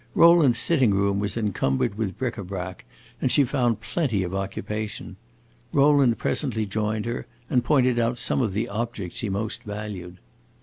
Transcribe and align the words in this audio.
Rowland's 0.15 0.57
sitting 0.57 0.95
room 0.95 1.19
was 1.19 1.37
encumbered 1.37 1.93
with 1.93 2.17
bric 2.17 2.35
a 2.39 2.43
brac, 2.43 2.85
and 3.21 3.31
she 3.31 3.43
found 3.43 3.81
plenty 3.81 4.23
of 4.23 4.33
occupation. 4.33 5.15
Rowland 5.71 6.17
presently 6.17 6.65
joined 6.65 7.05
her, 7.05 7.27
and 7.51 7.63
pointed 7.63 7.99
out 7.99 8.17
some 8.17 8.41
of 8.41 8.53
the 8.53 8.67
objects 8.67 9.19
he 9.19 9.29
most 9.29 9.61
valued. 9.61 10.17